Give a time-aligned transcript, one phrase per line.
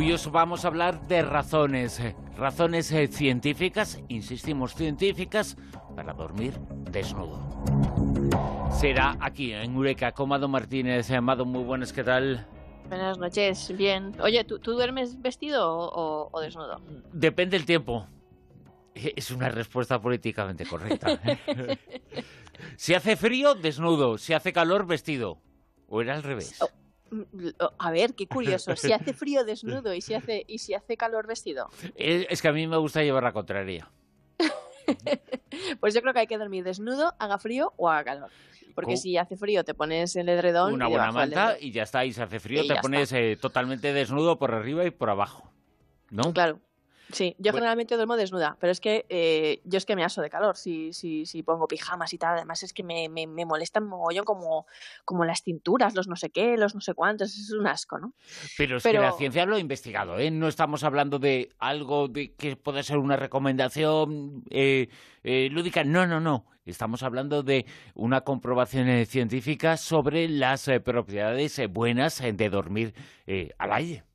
[0.00, 5.58] Hoy os vamos a hablar de razones, eh, razones eh, científicas, insistimos científicas,
[5.94, 6.54] para dormir
[6.90, 7.38] desnudo.
[8.72, 11.10] Será aquí en Eureka con Mado Martínez.
[11.10, 12.46] Amado, muy buenas, ¿qué tal?
[12.88, 14.16] Buenas noches, bien.
[14.22, 16.80] Oye, ¿tú, duermes vestido o, desnudo?
[17.12, 18.06] Depende del tiempo.
[18.94, 21.20] Es una respuesta políticamente correcta.
[22.76, 24.16] si hace frío, desnudo.
[24.16, 25.42] Si hace calor, vestido.
[25.88, 26.56] ¿O era al revés?
[26.62, 26.70] Oh,
[27.78, 28.76] a ver, qué curioso.
[28.76, 31.68] Si hace frío desnudo y si hace, y si hace calor vestido.
[31.94, 33.90] Es que a mí me gusta llevar la contraria.
[35.80, 38.30] pues yo creo que hay que dormir desnudo, haga frío o haga calor.
[38.74, 40.72] Porque si hace frío te pones el edredón.
[40.72, 42.04] Una buena manta y ya está.
[42.04, 45.52] Y si hace frío te pones eh, totalmente desnudo por arriba y por abajo.
[46.10, 46.32] ¿No?
[46.32, 46.60] Claro.
[47.12, 50.30] Sí, yo generalmente duermo desnuda, pero es que eh, yo es que me aso de
[50.30, 52.36] calor si, si, si pongo pijamas y tal.
[52.36, 54.66] Además es que me, me, me molestan mogollón como,
[55.04, 57.36] como las cinturas, los no sé qué, los no sé cuántos.
[57.36, 58.14] Es un asco, ¿no?
[58.56, 60.30] Pero es que la ciencia lo ha investigado, ¿eh?
[60.30, 64.88] No estamos hablando de algo de que puede ser una recomendación eh,
[65.22, 65.84] eh, lúdica.
[65.84, 66.46] No, no, no.
[66.64, 72.94] Estamos hablando de una comprobación científica sobre las propiedades buenas de dormir
[73.58, 74.09] al aire.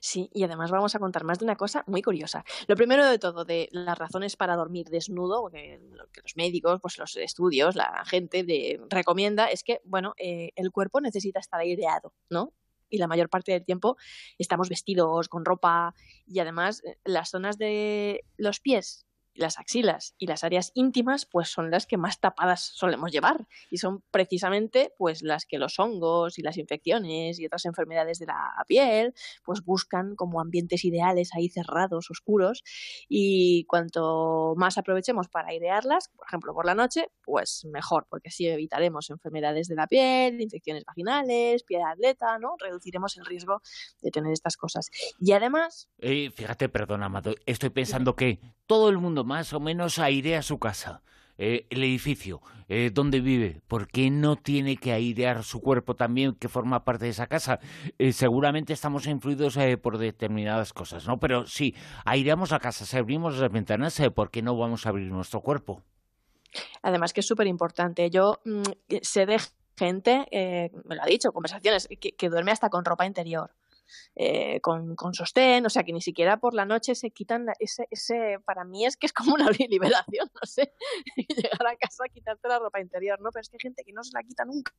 [0.00, 2.44] Sí, y además vamos a contar más de una cosa muy curiosa.
[2.66, 5.80] Lo primero de todo, de las razones para dormir desnudo, que,
[6.22, 11.00] los médicos, pues los estudios, la gente de, recomienda, es que, bueno, eh, el cuerpo
[11.00, 12.52] necesita estar aireado, ¿no?
[12.88, 13.96] y la mayor parte del tiempo
[14.38, 19.05] estamos vestidos con ropa y además eh, las zonas de los pies
[19.36, 23.78] las axilas y las áreas íntimas pues son las que más tapadas solemos llevar y
[23.78, 28.52] son precisamente pues las que los hongos y las infecciones y otras enfermedades de la
[28.66, 29.14] piel
[29.44, 32.62] pues buscan como ambientes ideales ahí cerrados, oscuros
[33.08, 38.46] y cuanto más aprovechemos para airearlas, por ejemplo por la noche, pues mejor porque así
[38.46, 42.56] evitaremos enfermedades de la piel, infecciones vaginales, piel atleta, ¿no?
[42.58, 43.60] Reduciremos el riesgo
[44.00, 44.90] de tener estas cosas.
[45.20, 45.88] Y además...
[45.98, 50.58] Eh, fíjate, perdona, Amado, estoy pensando que todo el mundo más o menos airea su
[50.58, 51.02] casa.
[51.38, 56.34] Eh, el edificio eh, donde vive, ¿por qué no tiene que airear su cuerpo también
[56.34, 57.60] que forma parte de esa casa?
[57.98, 61.20] Eh, seguramente estamos influidos por determinadas cosas, ¿no?
[61.20, 61.74] Pero si
[62.06, 65.82] aireamos la casa, si abrimos las ventanas, ¿por qué no vamos a abrir nuestro cuerpo?
[66.80, 68.08] Además que es súper importante.
[68.08, 68.62] Yo mm,
[69.02, 69.38] sé de
[69.76, 73.50] gente, me lo ha dicho, conversaciones, que duerme hasta con ropa interior.
[74.14, 77.86] Eh, con, con, sostén, o sea que ni siquiera por la noche se quitan ese,
[77.90, 80.72] ese, para mí es que es como una liberación, no sé,
[81.16, 83.30] llegar a casa a quitarte la ropa interior, ¿no?
[83.30, 84.72] Pero es que hay gente que no se la quita nunca,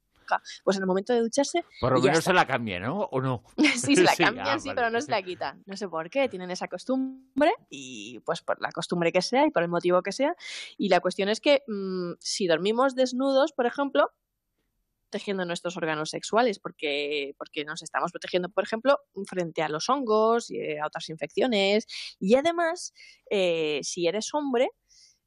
[0.63, 1.63] pues en el momento de ducharse...
[1.79, 3.01] Por lo menos se la cambia, ¿no?
[3.11, 3.43] ¿O no?
[3.75, 6.29] sí, se la cambian, ah, sí, pero no se la quitan, no sé por qué,
[6.29, 10.11] tienen esa costumbre y pues por la costumbre que sea y por el motivo que
[10.11, 10.35] sea,
[10.77, 14.11] y la cuestión es que mm, si dormimos desnudos, por ejemplo,
[15.09, 20.51] protegiendo nuestros órganos sexuales porque, porque nos estamos protegiendo, por ejemplo, frente a los hongos
[20.51, 21.87] y a otras infecciones.
[22.19, 22.93] Y además,
[23.29, 24.69] eh, si eres hombre,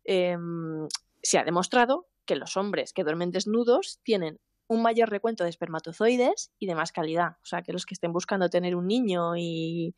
[0.05, 0.87] em,
[1.23, 4.39] se ha demostrado que los hombres que duermen desnudos tienen
[4.69, 7.33] un mayor recuento de espermatozoides y de más calidad.
[7.43, 9.97] O sea, que los que estén buscando tener un niño y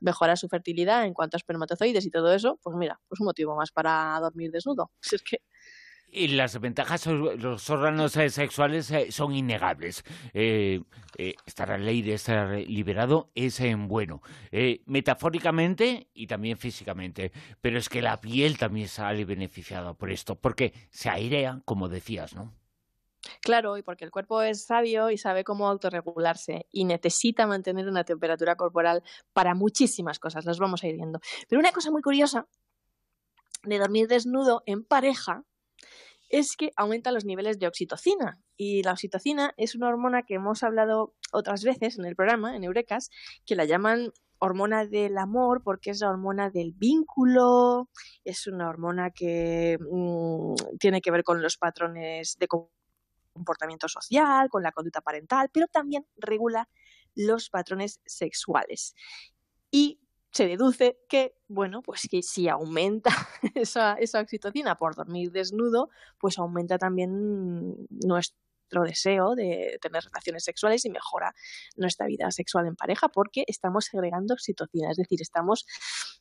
[0.00, 3.56] mejorar su fertilidad en cuanto a espermatozoides y todo eso, pues mira, pues un motivo
[3.56, 4.92] más para dormir desnudo.
[5.02, 5.38] Si es que
[6.14, 10.04] y las ventajas los órganos eh, sexuales eh, son innegables.
[10.34, 10.82] Eh,
[11.46, 14.22] estar al aire, estar liberado es bueno.
[14.86, 17.32] metafóricamente y también físicamente.
[17.60, 22.34] Pero es que la piel también sale beneficiada por esto, porque se airea, como decías,
[22.34, 22.52] ¿no?
[23.40, 28.04] Claro, y porque el cuerpo es sabio y sabe cómo autorregularse y necesita mantener una
[28.04, 29.02] temperatura corporal
[29.32, 31.20] para muchísimas cosas, las vamos a ir viendo.
[31.48, 32.46] Pero una cosa muy curiosa
[33.62, 35.44] de dormir desnudo en pareja
[36.32, 38.40] es que aumenta los niveles de oxitocina.
[38.56, 42.64] Y la oxitocina es una hormona que hemos hablado otras veces en el programa, en
[42.64, 43.10] Eurekas,
[43.44, 47.88] que la llaman hormona del amor porque es la hormona del vínculo,
[48.24, 54.62] es una hormona que mm, tiene que ver con los patrones de comportamiento social, con
[54.62, 56.68] la conducta parental, pero también regula
[57.14, 58.94] los patrones sexuales.
[59.70, 60.00] Y
[60.32, 63.10] se deduce que, bueno, pues que si aumenta
[63.54, 68.38] esa, esa oxitocina por dormir desnudo, pues aumenta también nuestro
[68.80, 71.34] deseo de tener relaciones sexuales y mejora
[71.76, 75.66] nuestra vida sexual en pareja porque estamos segregando oxitocina, es decir, estamos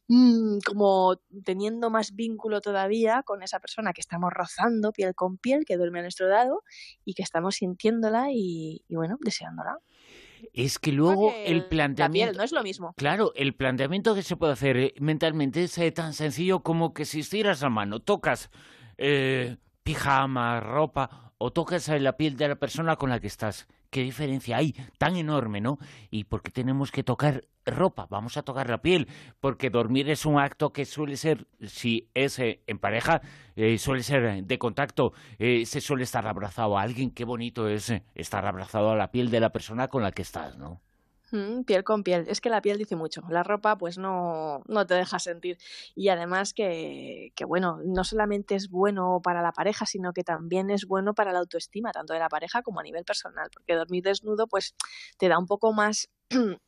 [0.10, 1.16] mm, como
[1.46, 6.00] teniendo más vínculo todavía con esa persona que estamos rozando piel con piel, que duerme
[6.00, 6.64] a nuestro lado
[7.06, 9.78] y que estamos sintiéndola y, y bueno, deseándola.
[10.54, 12.38] Es que luego el planteamiento...
[12.38, 12.94] no es lo mismo.
[12.98, 17.06] Claro, el planteamiento que se puede hacer eh, mentalmente es eh, tan sencillo como que
[17.06, 18.50] si estiras la mano, tocas...
[18.98, 23.68] Eh, pijama, ropa, o tocas la piel de la persona con la que estás.
[23.92, 25.78] ¿Qué diferencia hay tan enorme, no?
[26.10, 28.08] ¿Y por qué tenemos que tocar ropa?
[28.10, 29.10] Vamos a tocar la piel,
[29.42, 33.22] porque dormir es un acto que suele ser, si es eh, en pareja,
[33.58, 37.12] eh, suele ser de contacto, eh, se suele estar abrazado a alguien.
[37.12, 40.58] Qué bonito es estar abrazado a la piel de la persona con la que estás,
[40.58, 40.80] ¿no?
[41.66, 42.26] Piel con piel.
[42.28, 43.22] Es que la piel dice mucho.
[43.30, 45.58] La ropa, pues no, no te deja sentir.
[45.96, 50.70] Y además que, que, bueno, no solamente es bueno para la pareja, sino que también
[50.70, 53.50] es bueno para la autoestima, tanto de la pareja como a nivel personal.
[53.54, 54.76] Porque dormir desnudo, pues
[55.18, 56.10] te da un poco más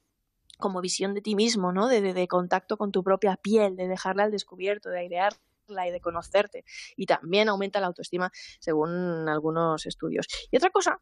[0.59, 1.87] como visión de ti mismo, ¿no?
[1.89, 5.91] De, de, de contacto con tu propia piel, de dejarla al descubierto, de airearla y
[5.91, 6.63] de conocerte.
[6.95, 10.27] Y también aumenta la autoestima según algunos estudios.
[10.51, 11.01] Y otra cosa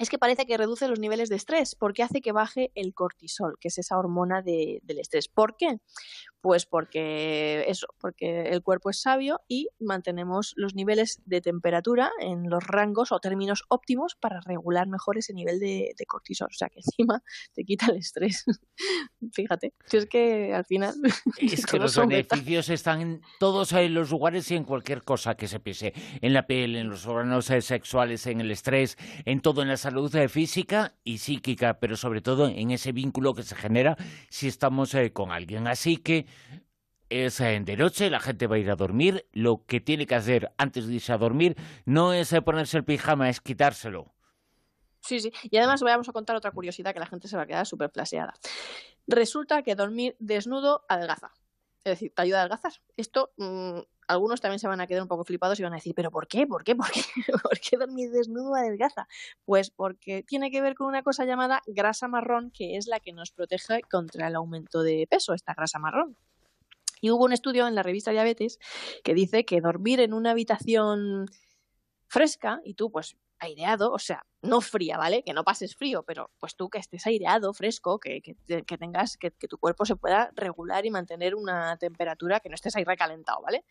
[0.00, 3.58] es que parece que reduce los niveles de estrés porque hace que baje el cortisol,
[3.60, 5.28] que es esa hormona de, del estrés.
[5.28, 5.78] ¿Por qué?
[6.40, 12.48] Pues porque eso, porque el cuerpo es sabio y mantenemos los niveles de temperatura en
[12.48, 16.48] los rangos o términos óptimos para regular mejor ese nivel de, cortisol.
[16.50, 17.22] O sea que encima
[17.52, 18.44] te quita el estrés.
[19.32, 20.94] Fíjate, si es que al final.
[21.40, 25.60] Es que los beneficios están en todos los lugares y en cualquier cosa que se
[25.60, 25.92] piense.
[26.20, 29.76] En la piel, en los órganos eh, sexuales, en el estrés, en todo, en la
[29.76, 33.96] salud eh, física y psíquica, pero sobre todo en ese vínculo que se genera
[34.28, 35.66] si estamos eh, con alguien.
[35.66, 36.26] Así que
[37.10, 39.26] es de noche, la gente va a ir a dormir.
[39.32, 43.28] Lo que tiene que hacer antes de irse a dormir no es ponerse el pijama,
[43.28, 44.14] es quitárselo.
[45.00, 45.32] Sí, sí.
[45.50, 47.90] Y además vamos a contar otra curiosidad que la gente se va a quedar súper
[47.90, 48.34] plaseada.
[49.06, 51.32] Resulta que dormir desnudo adelgaza.
[51.82, 52.72] Es decir, te ayuda a adelgazar.
[52.96, 53.80] Esto, mmm,
[54.10, 56.26] algunos también se van a quedar un poco flipados y van a decir, ¿pero por
[56.26, 56.46] qué?
[56.46, 56.74] ¿Por qué?
[56.76, 57.02] ¿Por qué?
[57.42, 59.06] ¿Por qué dormir desnudo adelgaza?
[59.44, 63.12] Pues porque tiene que ver con una cosa llamada grasa marrón, que es la que
[63.12, 66.16] nos protege contra el aumento de peso, esta grasa marrón.
[67.00, 68.58] Y hubo un estudio en la revista Diabetes
[69.04, 71.26] que dice que dormir en una habitación
[72.08, 75.22] fresca y tú pues aireado, o sea, no fría, ¿vale?
[75.22, 79.32] Que no pases frío, pero pues tú que estés aireado, fresco, que, que, tengas, que,
[79.32, 83.42] que, tu cuerpo se pueda regular y mantener una temperatura, que no estés ahí recalentado,
[83.42, 83.64] ¿vale?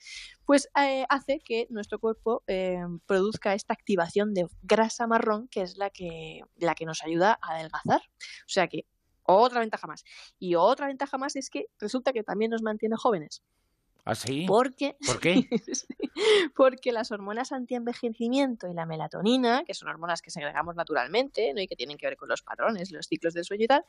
[0.45, 5.77] Pues eh, hace que nuestro cuerpo eh, produzca esta activación de grasa marrón, que es
[5.77, 8.01] la que, la que nos ayuda a adelgazar.
[8.01, 8.86] O sea que
[9.24, 10.04] otra ventaja más.
[10.39, 13.44] Y otra ventaja más es que resulta que también nos mantiene jóvenes.
[14.06, 14.46] ¿Ah, sí?
[14.48, 15.48] Porque, ¿Por qué?
[16.56, 21.62] porque las hormonas antienvejecimiento y la melatonina, que son hormonas que segregamos naturalmente ¿no?
[21.62, 23.86] y que tienen que ver con los patrones, los ciclos del sueño y tal,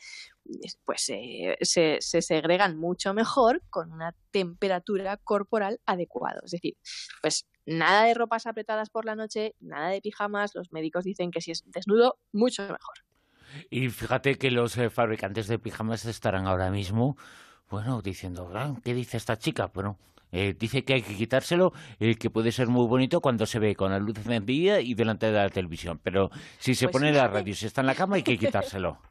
[0.85, 6.41] pues eh, se, se, segregan mucho mejor con una temperatura corporal adecuada.
[6.45, 6.77] Es decir,
[7.23, 11.41] pues nada de ropas apretadas por la noche, nada de pijamas, los médicos dicen que
[11.41, 13.05] si es desnudo, mucho mejor.
[13.69, 17.17] Y fíjate que los eh, fabricantes de pijamas estarán ahora mismo,
[17.71, 18.51] bueno, diciendo,
[18.85, 19.71] ¿qué dice esta chica?
[19.73, 19.97] Bueno,
[20.33, 23.75] eh, dice que hay que quitárselo, eh, que puede ser muy bonito cuando se ve
[23.75, 26.01] con la luz encendida y delante de la televisión.
[26.03, 27.29] Pero si se pues pone fíjate.
[27.29, 28.99] la radio, si está en la cama, hay que quitárselo.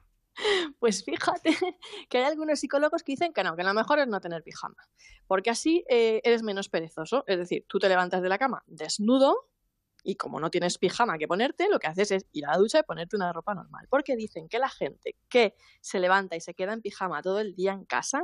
[0.79, 1.53] Pues fíjate
[2.07, 4.77] que hay algunos psicólogos que dicen que no, que lo mejor es no tener pijama,
[5.27, 7.25] porque así eh, eres menos perezoso.
[7.27, 9.49] Es decir, tú te levantas de la cama desnudo,
[10.03, 12.79] y como no tienes pijama que ponerte, lo que haces es ir a la ducha
[12.79, 13.87] y ponerte una ropa normal.
[13.89, 17.55] Porque dicen que la gente que se levanta y se queda en pijama todo el
[17.55, 18.23] día en casa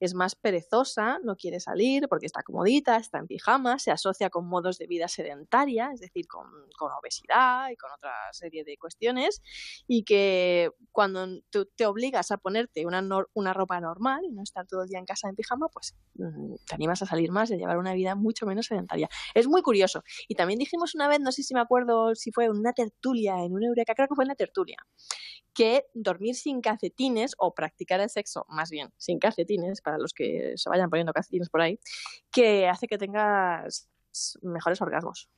[0.00, 4.46] es más perezosa, no quiere salir porque está comodita, está en pijama, se asocia con
[4.46, 6.46] modos de vida sedentaria, es decir, con,
[6.78, 9.42] con obesidad y con otra serie de cuestiones,
[9.86, 13.02] y que cuando tú te obligas a ponerte una,
[13.34, 16.54] una ropa normal y no estar todo el día en casa en pijama, pues mm,
[16.66, 19.08] te animas a salir más y a llevar una vida mucho menos sedentaria.
[19.34, 20.02] Es muy curioso.
[20.28, 23.52] Y también dijimos una vez no sé si me acuerdo si fue una tertulia en
[23.52, 24.78] una Eureka, creo que fue en la tertulia,
[25.54, 30.52] que dormir sin calcetines o practicar el sexo, más bien sin calcetines, para los que
[30.56, 31.78] se vayan poniendo calcetines por ahí,
[32.30, 33.88] que hace que tengas
[34.42, 35.28] mejores orgasmos.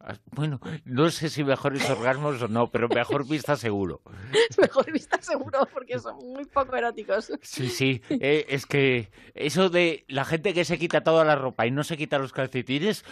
[0.00, 4.00] Ah, bueno, no sé si mejores orgasmos o no, pero mejor vista seguro.
[4.58, 7.32] mejor vista seguro, porque son muy poco eróticos.
[7.42, 11.66] Sí, sí, eh, es que eso de la gente que se quita toda la ropa
[11.66, 13.04] y no se quita los calcetines,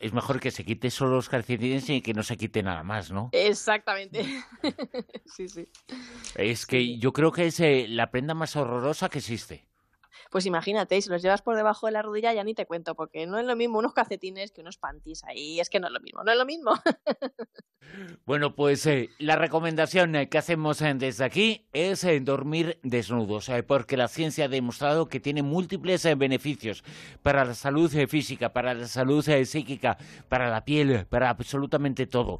[0.00, 3.10] es mejor que se quite solo los calcetines y que no se quite nada más,
[3.10, 3.30] ¿no?
[3.32, 4.22] Exactamente.
[5.24, 5.66] sí, sí.
[6.34, 9.66] Es que yo creo que es eh, la prenda más horrorosa que existe
[10.30, 13.26] pues imagínate, si los llevas por debajo de la rodilla ya ni te cuento, porque
[13.26, 16.00] no es lo mismo unos calcetines que unos panties ahí, es que no es lo
[16.00, 16.72] mismo, no es lo mismo.
[18.26, 23.96] bueno, pues eh, la recomendación eh, que hacemos eh, desde aquí es dormir desnudos, porque
[23.96, 26.84] la ciencia ha demostrado que tiene múltiples beneficios
[27.22, 32.38] para la salud física, para la salud psíquica, para la piel, para absolutamente todo.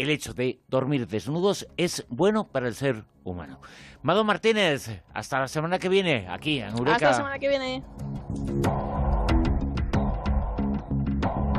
[0.00, 3.60] El hecho de dormir desnudos es bueno para el ser humano.
[4.02, 6.94] Mado Martínez, hasta la semana que viene, aquí en Eureka.
[6.94, 7.82] Hasta la semana que viene.